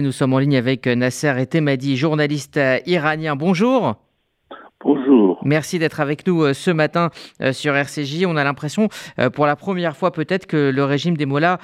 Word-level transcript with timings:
Nous 0.00 0.12
sommes 0.12 0.32
en 0.32 0.38
ligne 0.38 0.56
avec 0.56 0.86
Nasser 0.86 1.34
Etemadi, 1.42 1.96
journaliste 1.96 2.60
iranien. 2.86 3.34
Bonjour. 3.34 3.96
Bonjour. 4.80 5.40
Merci 5.44 5.80
d'être 5.80 5.98
avec 5.98 6.24
nous 6.24 6.44
euh, 6.44 6.52
ce 6.52 6.70
matin 6.70 7.08
euh, 7.42 7.52
sur 7.52 7.74
RCJ. 7.74 8.24
On 8.24 8.36
a 8.36 8.44
l'impression, 8.44 8.86
euh, 9.18 9.28
pour 9.28 9.44
la 9.44 9.56
première 9.56 9.96
fois 9.96 10.12
peut-être, 10.12 10.46
que 10.46 10.70
le 10.70 10.84
régime 10.84 11.16
des 11.16 11.26
Mollahs 11.26 11.58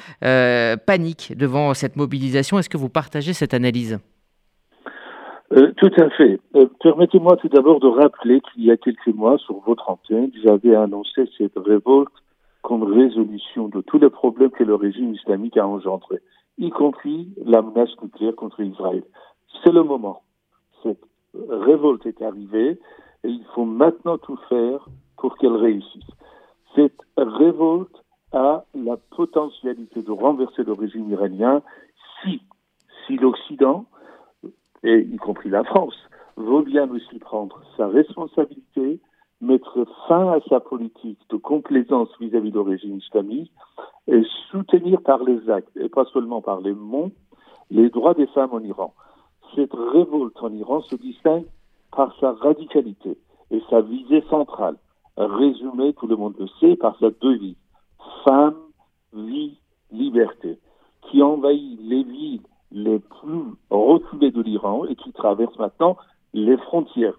panique 0.84 1.32
devant 1.38 1.74
cette 1.74 1.94
mobilisation. 1.94 2.58
Est-ce 2.58 2.68
que 2.68 2.76
vous 2.76 2.88
partagez 2.88 3.34
cette 3.34 3.54
analyse? 3.54 4.00
Tout 5.76 5.92
à 5.96 6.10
fait. 6.10 6.40
Permettez-moi 6.82 7.36
tout 7.36 7.48
d'abord 7.48 7.78
de 7.78 7.86
rappeler 7.86 8.40
qu'il 8.40 8.64
y 8.64 8.72
a 8.72 8.76
quelques 8.76 9.14
mois, 9.14 9.38
sur 9.38 9.60
votre 9.64 9.88
antenne, 9.88 10.32
j'avais 10.44 10.74
annoncé 10.74 11.30
cette 11.38 11.56
révolte 11.56 12.10
comme 12.62 12.82
résolution 12.82 13.68
de 13.68 13.80
tous 13.80 14.00
les 14.00 14.10
problèmes 14.10 14.50
que 14.50 14.64
le 14.64 14.74
régime 14.74 15.14
islamique 15.14 15.56
a 15.56 15.68
engendrés 15.68 16.20
y 16.58 16.70
compris 16.70 17.32
la 17.44 17.62
menace 17.62 17.90
nucléaire 18.02 18.36
contre 18.36 18.60
Israël. 18.60 19.02
C'est 19.62 19.72
le 19.72 19.82
moment. 19.82 20.22
Cette 20.82 21.02
révolte 21.48 22.06
est 22.06 22.22
arrivée 22.22 22.78
et 23.24 23.28
il 23.28 23.44
faut 23.54 23.64
maintenant 23.64 24.18
tout 24.18 24.38
faire 24.48 24.88
pour 25.16 25.36
qu'elle 25.38 25.56
réussisse. 25.56 26.04
Cette 26.74 27.00
révolte 27.16 28.04
a 28.32 28.64
la 28.74 28.96
potentialité 28.96 30.02
de 30.02 30.10
renverser 30.10 30.64
le 30.64 30.72
régime 30.72 31.10
iranien 31.10 31.62
si, 32.22 32.42
si 33.06 33.16
l'Occident, 33.16 33.86
et 34.82 35.00
y 35.00 35.16
compris 35.16 35.48
la 35.48 35.64
France, 35.64 35.96
veut 36.36 36.62
bien 36.62 36.90
aussi 36.90 37.18
prendre 37.18 37.62
sa 37.76 37.86
responsabilité 37.86 39.00
mettre 39.40 39.86
fin 40.08 40.32
à 40.32 40.40
sa 40.48 40.60
politique 40.60 41.20
de 41.30 41.36
complaisance 41.36 42.08
vis-à-vis 42.20 42.50
du 42.50 42.58
régime 42.58 42.98
islamique 42.98 43.52
et 43.52 43.73
soutenir 44.54 45.02
par 45.02 45.24
les 45.24 45.50
actes, 45.50 45.76
et 45.76 45.88
pas 45.88 46.04
seulement 46.12 46.40
par 46.40 46.60
les 46.60 46.72
mots, 46.72 47.10
les 47.70 47.90
droits 47.90 48.14
des 48.14 48.28
femmes 48.28 48.52
en 48.52 48.60
Iran. 48.60 48.94
Cette 49.54 49.74
révolte 49.74 50.40
en 50.40 50.52
Iran 50.52 50.80
se 50.82 50.94
distingue 50.94 51.46
par 51.90 52.14
sa 52.20 52.32
radicalité 52.32 53.18
et 53.50 53.62
sa 53.68 53.80
visée 53.80 54.22
centrale, 54.30 54.76
résumée, 55.16 55.92
tout 55.94 56.06
le 56.06 56.16
monde 56.16 56.34
le 56.38 56.46
sait, 56.60 56.76
par 56.76 56.96
sa 56.98 57.10
devise 57.10 57.56
femme, 58.24 58.56
vie, 59.12 59.58
liberté, 59.92 60.58
qui 61.02 61.22
envahit 61.22 61.78
les 61.82 62.04
villes 62.04 62.42
les 62.70 62.98
plus 62.98 63.44
reculées 63.70 64.30
de 64.30 64.42
l'Iran 64.42 64.84
et 64.86 64.96
qui 64.96 65.12
traverse 65.12 65.56
maintenant 65.58 65.96
les 66.32 66.56
frontières 66.56 67.14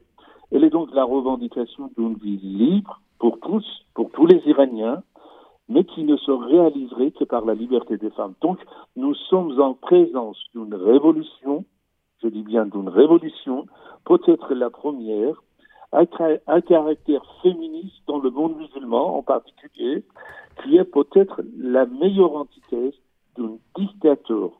elle 0.51 0.63
est 0.63 0.69
donc 0.69 0.89
la 0.93 1.03
revendication 1.03 1.91
d'une 1.97 2.15
vie 2.15 2.37
libre 2.37 3.01
pour 3.19 3.39
tous, 3.39 3.65
pour 3.93 4.11
tous 4.11 4.25
les 4.25 4.41
Iraniens, 4.45 5.01
mais 5.67 5.83
qui 5.83 6.03
ne 6.03 6.17
se 6.17 6.31
réaliserait 6.31 7.11
que 7.11 7.23
par 7.23 7.45
la 7.45 7.53
liberté 7.53 7.97
des 7.97 8.11
femmes. 8.11 8.33
Donc, 8.41 8.59
nous 8.95 9.15
sommes 9.15 9.59
en 9.59 9.73
présence 9.73 10.37
d'une 10.53 10.73
révolution, 10.73 11.65
je 12.21 12.27
dis 12.27 12.43
bien 12.43 12.65
d'une 12.65 12.89
révolution, 12.89 13.65
peut-être 14.05 14.53
la 14.53 14.69
première, 14.69 15.41
à, 15.91 16.61
caractère 16.61 17.23
féministe 17.41 18.01
dans 18.07 18.19
le 18.19 18.29
monde 18.29 18.57
musulman 18.57 19.17
en 19.17 19.23
particulier, 19.23 20.03
qui 20.63 20.77
est 20.77 20.85
peut-être 20.85 21.41
la 21.57 21.85
meilleure 21.85 22.35
antithèse 22.35 22.93
d'un 23.37 23.57
dictateur 23.77 24.51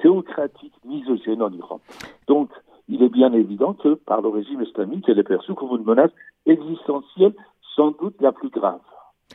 théocratique 0.00 0.74
misogyne 0.84 1.42
en 1.42 1.52
Iran. 1.52 1.80
Donc, 2.26 2.50
il 2.88 3.02
est 3.02 3.08
bien 3.08 3.32
évident 3.32 3.74
que 3.74 3.94
par 3.94 4.22
le 4.22 4.28
régime 4.28 4.62
islamique, 4.62 5.04
elle 5.08 5.18
est 5.18 5.24
perçue 5.24 5.54
comme 5.54 5.76
une 5.76 5.84
menace 5.84 6.12
existentielle, 6.46 7.34
sans 7.76 7.90
doute 7.92 8.20
la 8.20 8.32
plus 8.32 8.48
grave. 8.48 8.80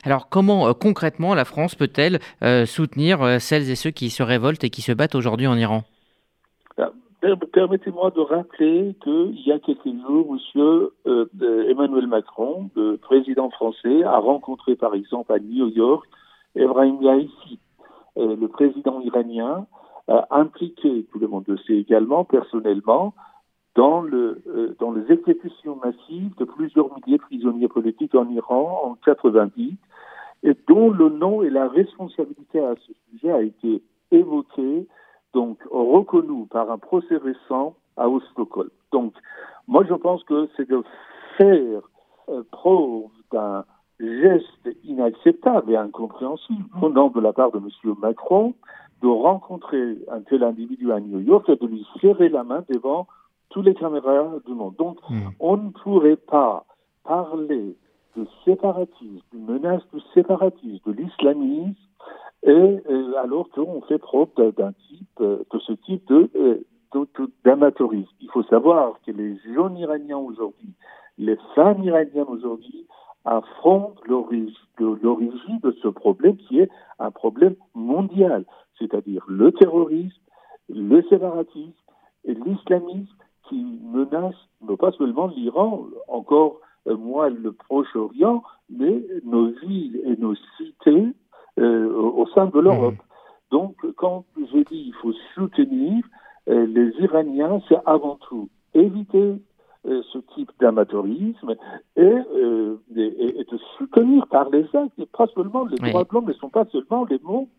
Alors 0.04 0.28
comment 0.30 0.68
euh, 0.68 0.74
concrètement 0.74 1.34
la 1.36 1.46
France 1.46 1.76
peut-elle 1.76 2.20
euh, 2.44 2.66
soutenir 2.66 3.22
euh, 3.22 3.40
celles 3.40 3.70
et 3.70 3.76
ceux 3.76 3.92
qui 3.92 4.10
se 4.10 4.24
révoltent 4.24 4.64
et 4.64 4.70
qui 4.70 4.82
se 4.82 4.92
battent 4.92 5.16
aujourd'hui 5.16 5.48
en 5.48 5.56
Iran? 5.58 5.84
Permettez-moi 7.54 8.12
de 8.12 8.20
rappeler 8.20 8.96
qu'il 9.02 9.40
y 9.46 9.54
a 9.54 9.60
quelques 9.60 9.86
jours, 9.86 10.36
M. 11.06 11.30
Emmanuel 11.70 12.08
Macron, 12.08 12.70
le 12.76 12.98
président 12.98 13.50
français, 13.50 14.04
a 14.04 14.18
rencontré 14.18 14.76
par 14.76 14.94
exemple 14.94 15.32
à 15.32 15.40
New 15.40 15.70
York 15.70 16.06
Ebrahim 16.54 16.98
Raisi, 17.02 17.60
le 18.18 18.46
président 18.48 19.00
iranien, 19.00 19.68
impliqué, 20.32 21.06
tout 21.14 21.20
le 21.20 21.30
monde 21.30 21.46
le 21.48 21.58
sait 21.60 21.78
également, 21.78 22.26
personnellement, 22.26 23.14
dans, 23.76 24.02
le, 24.02 24.76
dans 24.82 24.92
les 24.92 25.10
exécutions 25.10 25.78
massives 25.78 26.36
de 26.38 26.44
plusieurs 26.44 26.90
milliers 26.94 27.20
de 27.20 27.24
prisonniers 27.24 27.70
politiques 27.70 28.16
en 28.16 28.30
Iran 28.32 28.82
en 28.84 28.96
90 28.96 29.78
et 30.44 30.56
dont 30.68 30.90
le 30.90 31.10
nom 31.10 31.42
et 31.42 31.50
la 31.50 31.68
responsabilité 31.68 32.60
à 32.60 32.76
ce 32.76 32.94
sujet 33.10 33.32
a 33.32 33.42
été 33.42 33.82
évoqué, 34.12 34.88
donc 35.34 35.58
reconnu 35.72 36.46
par 36.48 36.70
un 36.70 36.78
procès 36.78 37.18
récent 37.18 37.76
à 37.98 38.08
Stockholm. 38.32 38.70
Donc, 38.92 39.14
moi, 39.68 39.84
je 39.88 39.94
pense 39.94 40.24
que 40.24 40.50
c'est 40.56 40.70
de 40.70 40.84
faire 41.38 41.82
euh, 42.30 42.44
preuve 42.52 43.06
d'un 43.32 43.64
geste 44.00 44.70
inacceptable 44.84 45.72
et 45.72 45.78
incompréhensible 45.78 46.66
venant 46.82 47.10
de 47.10 47.20
la 47.20 47.34
part 47.34 47.52
de 47.52 47.60
M. 47.60 47.96
Macron 48.02 48.54
de 49.02 49.08
rencontrer 49.08 49.98
un 50.10 50.22
tel 50.22 50.44
individu 50.44 50.92
à 50.92 51.00
New 51.00 51.20
York 51.20 51.48
et 51.50 51.56
de 51.56 51.68
lui 51.68 51.86
serrer 52.02 52.30
la 52.30 52.44
main 52.44 52.64
devant 52.70 53.08
tous 53.50 53.62
les 53.62 53.76
caméras 53.76 54.32
du 54.46 54.54
monde. 54.54 54.76
Donc, 54.78 54.98
hmm. 55.10 55.30
on 55.40 55.58
ne 55.58 55.70
pourrait 55.70 56.16
pas 56.16 56.66
parler 57.04 57.76
de 58.16 58.28
séparatisme, 58.46 59.22
de 59.34 59.40
menace 59.40 59.82
de 59.94 60.00
séparatisme, 60.14 60.80
de 60.86 60.92
l'islamisme, 60.92 61.76
et 62.44 62.52
euh, 62.52 63.14
alors 63.24 63.50
qu'on 63.50 63.82
fait 63.82 63.98
preuve 63.98 64.28
d'un 64.58 64.74
type, 64.74 65.08
euh, 65.22 65.44
de 65.52 65.60
ce 65.60 65.74
type 65.74 66.06
de 66.08 66.30
euh, 66.36 66.64
d'amateurisme. 67.44 68.12
Il 68.22 68.30
faut 68.30 68.44
savoir 68.44 69.00
que 69.06 69.12
les 69.12 69.38
jeunes 69.54 69.78
Iraniens 69.78 70.18
aujourd'hui, 70.18 70.70
les 71.18 71.38
femmes 71.56 71.84
iraniennes 71.84 72.28
aujourd'hui, 72.28 72.86
affrontent 73.26 74.00
l'origine 74.06 75.60
de 75.64 75.72
ce 75.82 75.88
problème 75.88 76.38
qui 76.38 76.60
est 76.60 76.70
un 77.00 77.10
problème 77.10 77.56
mondial, 77.74 78.46
c'est-à-dire 78.78 79.24
le 79.28 79.52
terrorisme, 79.54 80.22
le 80.70 81.02
séparatisme 81.04 81.74
et 82.26 82.34
l'islamisme 82.34 83.16
qui 83.48 83.80
menace 83.84 84.36
non 84.62 84.78
pas 84.78 84.92
seulement 84.92 85.28
l'Iran, 85.28 85.86
encore 86.08 86.60
moins 86.86 87.30
le 87.30 87.52
Proche-Orient, 87.52 88.44
mais 88.70 89.04
nos 89.24 89.48
villes 89.48 90.02
et 90.06 90.16
nos 90.18 90.36
cités 90.58 91.08
euh, 91.60 91.94
au 91.94 92.28
sein 92.28 92.48
de 92.48 92.60
l'Europe. 92.60 92.96
Mmh. 92.96 93.52
Donc, 93.52 93.76
quand 93.96 94.26
je 94.38 94.58
dis 94.58 94.86
il 94.88 94.94
faut 95.02 95.14
soutenir 95.36 96.04
euh, 96.50 96.66
les 96.66 96.90
Iraniens, 97.00 97.62
c'est 97.70 97.78
avant 97.86 98.18
tout 98.28 98.50
éviter 98.74 99.36
ce 99.86 100.18
type 100.34 100.50
d'amateurisme 100.62 101.56
et, 101.98 102.02
et, 102.02 102.06
de 102.96 103.58
soutenir 103.78 104.26
par 104.28 104.50
les 104.50 104.64
actes, 104.74 104.98
et 104.98 105.06
pas 105.06 105.28
seulement 105.36 105.66
les 105.66 105.76
droits 105.76 106.06
de 106.06 106.10
l'homme, 106.14 106.28
ne 106.28 106.34
sont 106.34 106.50
pas 106.50 106.64
seulement 106.72 107.04
les 107.04 107.20
mots, 107.22 107.50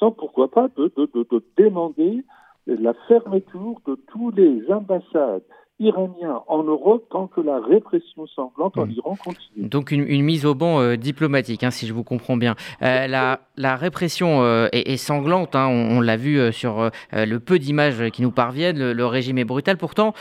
sans 0.00 0.10
pourquoi 0.10 0.50
pas 0.50 0.66
de, 0.76 0.92
de, 0.96 1.08
de, 1.14 1.24
de 1.30 1.44
demander 1.56 2.24
la 2.66 2.92
fermeture 3.06 3.76
de 3.86 3.94
tous 4.08 4.30
les 4.32 4.68
ambassades 4.70 5.44
iranien 5.78 6.42
en 6.48 6.62
Europe 6.62 7.04
tant 7.10 7.26
que 7.26 7.40
la 7.40 7.60
répression 7.60 8.26
sanglante 8.28 8.78
en 8.78 8.86
hmm. 8.86 8.92
Iran 8.92 9.16
continue. 9.22 9.68
Donc 9.68 9.90
une, 9.90 10.22
mise 10.22 10.46
au 10.46 10.54
banc 10.54 10.80
euh, 10.80 10.96
diplomatique, 10.96 11.64
hein, 11.64 11.70
si 11.70 11.86
je 11.86 11.92
vous 11.92 12.02
comprends 12.02 12.38
bien. 12.38 12.54
Euh, 12.82 13.06
la, 13.06 13.40
la, 13.56 13.76
répression 13.76 14.42
euh, 14.42 14.68
est, 14.72 14.96
sanglante, 14.96 15.54
hein, 15.54 15.66
on, 15.66 16.00
l'a 16.00 16.16
vu 16.16 16.52
sur 16.52 16.90
le 17.12 17.38
peu 17.38 17.58
d'images 17.58 18.10
qui 18.10 18.22
nous 18.22 18.30
parviennent, 18.30 18.92
le, 18.92 19.06
régime 19.06 19.38
est 19.38 19.44
brutal. 19.44 19.76
Pourtant, 19.76 20.14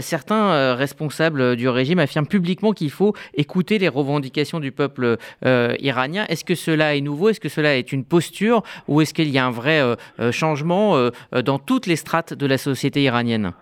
certains 0.00 0.74
responsables 0.74 1.56
du 1.56 1.68
régime 1.68 1.98
affirment 1.98 2.26
publiquement 2.26 2.72
qu'il 2.72 2.90
faut 2.90 3.14
écouter 3.34 3.78
les 3.78 3.88
revendications 3.88 4.60
du 4.60 4.72
peuple 4.72 5.16
iranien. 5.44 6.24
Est-ce 6.28 6.44
que 6.44 6.54
cela 6.54 6.96
est 6.96 7.00
nouveau? 7.00 7.28
Est-ce 7.28 7.40
que 7.40 7.48
cela 7.48 7.76
est 7.76 7.92
une 7.92 8.04
posture? 8.04 8.62
Ou 8.88 9.00
est-ce 9.00 9.14
qu'il 9.14 9.28
y 9.30 9.38
a 9.38 9.46
un 9.46 9.50
vrai 9.50 9.96
changement 10.30 11.10
dans 11.44 11.58
toutes 11.58 11.86
les 11.86 11.96
strates 11.96 12.34
de 12.34 12.46
la 12.46 12.58
société 12.58 13.02
iranienne? 13.02 13.52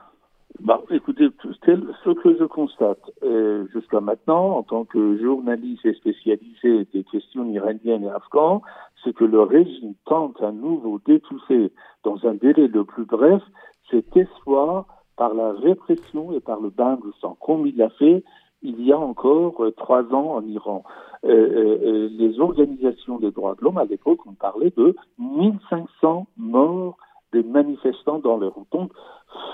Bah, 0.61 0.83
écoutez, 0.91 1.29
ce 1.43 2.11
que 2.11 2.39
je 2.39 2.45
constate 2.45 3.11
euh, 3.23 3.67
jusqu'à 3.73 4.01
maintenant, 4.01 4.57
en 4.57 4.63
tant 4.63 4.85
que 4.85 5.19
journaliste 5.19 5.85
et 5.85 5.95
spécialisé 5.95 6.87
des 6.93 7.05
questions 7.05 7.45
iraniennes 7.47 8.05
et 8.05 8.09
afghanes, 8.09 8.61
c'est 9.03 9.15
que 9.15 9.25
le 9.25 9.43
régime 9.43 9.95
tente 10.07 10.41
à 10.43 10.53
nouveau 10.53 11.01
d'étouffer 11.07 11.73
dans 12.05 12.25
un 12.27 12.35
délai 12.35 12.69
le 12.69 12.85
plus 12.85 13.05
bref 13.05 13.43
cet 13.91 14.17
espoir 14.17 14.87
par 15.17 15.35
la 15.35 15.53
répression 15.53 16.33
et 16.33 16.41
par 16.41 16.61
le 16.61 16.71
bain 16.71 16.97
de 16.97 17.13
sang, 17.21 17.37
comme 17.41 17.67
il 17.67 17.77
l'a 17.77 17.91
fait 17.91 18.25
il 18.65 18.83
y 18.83 18.93
a 18.93 18.99
encore 18.99 19.63
euh, 19.63 19.71
trois 19.73 20.03
ans 20.13 20.37
en 20.37 20.47
Iran. 20.47 20.83
Euh, 21.25 21.29
euh, 21.31 22.09
les 22.11 22.41
organisations 22.41 23.19
des 23.19 23.31
droits 23.31 23.55
de 23.55 23.63
l'homme, 23.63 23.79
à 23.79 23.85
l'époque, 23.85 24.27
ont 24.27 24.35
parlé 24.35 24.73
de 24.77 24.97
1500 25.19 26.27
morts 26.39 26.97
des 27.33 27.43
manifestants 27.43 28.19
dans 28.19 28.39
les. 28.39 28.49
Donc, 28.73 28.91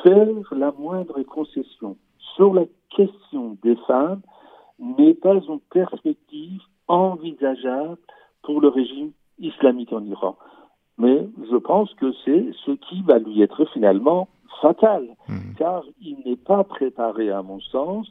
faire 0.03 0.27
la 0.53 0.73
moindre 0.73 1.23
concession 1.23 1.97
sur 2.37 2.55
la 2.55 2.65
question 2.97 3.57
des 3.63 3.77
femmes 3.87 4.23
n'est 4.79 5.15
pas 5.15 5.35
une 5.35 5.61
perspective 5.71 6.61
envisageable 6.89 7.99
pour 8.43 8.61
le 8.61 8.69
régime 8.69 9.13
islamique 9.39 9.93
en 9.93 10.05
Iran. 10.05 10.37
mais 10.99 11.27
je 11.51 11.57
pense 11.57 11.93
que 11.95 12.13
c'est 12.25 12.51
ce 12.65 12.73
qui 12.73 13.03
va 13.03 13.19
lui 13.19 13.41
être 13.41 13.65
finalement 13.73 14.29
fatal, 14.61 15.09
mmh. 15.29 15.55
car 15.57 15.83
il 16.01 16.19
n'est 16.27 16.37
pas 16.37 16.65
préparé, 16.65 17.31
à 17.31 17.43
mon 17.43 17.61
sens, 17.61 18.07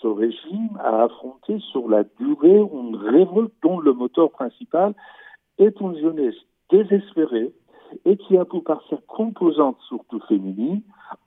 ce 0.00 0.06
régime 0.06 0.78
à 0.78 1.02
affronter 1.04 1.58
sur 1.72 1.88
la 1.88 2.04
durée 2.18 2.58
une 2.58 2.96
révolte 2.96 3.52
dont 3.62 3.80
le 3.80 3.92
moteur 3.92 4.30
principal 4.30 4.94
est 5.58 5.80
une 5.80 5.96
jeunesse 5.98 6.36
désespérée 6.70 7.52
et 8.04 8.16
qui 8.16 8.36
a 8.36 8.44
pour 8.44 8.62
par 8.62 8.82
sa 8.88 8.96
composante 9.08 9.78
surtout 9.88 10.20
féminine 10.28 10.82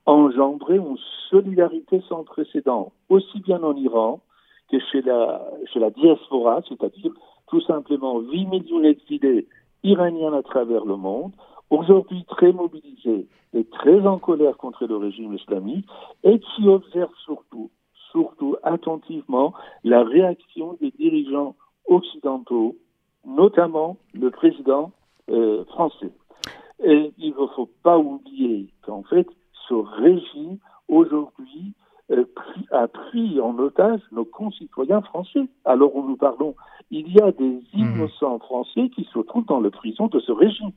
engendré 0.06 0.76
une 0.76 0.98
solidarité 1.30 2.02
sans 2.08 2.24
précédent, 2.24 2.92
aussi 3.08 3.40
bien 3.40 3.62
en 3.62 3.74
Iran 3.76 4.20
que 4.70 4.78
chez 4.90 5.02
la, 5.02 5.42
chez 5.72 5.78
la 5.78 5.90
diaspora, 5.90 6.62
c'est-à-dire 6.68 7.12
tout 7.48 7.60
simplement 7.60 8.20
8 8.20 8.46
millions 8.46 8.80
d'exilés 8.80 9.46
iraniens 9.82 10.32
à 10.32 10.42
travers 10.42 10.84
le 10.84 10.96
monde, 10.96 11.32
aujourd'hui 11.70 12.24
très 12.24 12.52
mobilisés 12.52 13.26
et 13.52 13.64
très 13.64 14.06
en 14.06 14.18
colère 14.18 14.56
contre 14.56 14.86
le 14.86 14.96
régime 14.96 15.34
islamique, 15.34 15.86
et 16.22 16.40
qui 16.40 16.68
observent 16.68 17.16
surtout, 17.24 17.70
surtout 18.10 18.56
attentivement 18.62 19.52
la 19.84 20.02
réaction 20.02 20.76
des 20.80 20.90
dirigeants 20.92 21.54
occidentaux, 21.86 22.76
notamment 23.26 23.96
le 24.14 24.30
président 24.30 24.92
euh, 25.30 25.64
français. 25.66 26.12
Et 26.82 27.12
il 27.18 27.34
ne 27.38 27.46
faut 27.54 27.70
pas 27.82 27.98
oublier 27.98 28.68
qu'en 28.82 29.02
fait, 29.04 29.26
ce 29.68 29.74
régime, 29.74 30.58
aujourd'hui, 30.88 31.72
euh, 32.10 32.24
a 32.70 32.86
pris 32.86 33.40
en 33.40 33.58
otage 33.58 34.00
nos 34.12 34.24
concitoyens 34.24 35.00
français. 35.00 35.48
Alors 35.64 35.94
où 35.96 36.06
nous 36.06 36.16
parlons, 36.16 36.54
il 36.90 37.10
y 37.12 37.20
a 37.20 37.32
des 37.32 37.44
mmh. 37.44 37.62
innocents 37.72 38.38
français 38.38 38.90
qui 38.94 39.04
se 39.12 39.18
trouvent 39.20 39.46
dans 39.46 39.60
le 39.60 39.70
prison 39.70 40.08
de 40.08 40.20
ce 40.20 40.32
régime. 40.32 40.72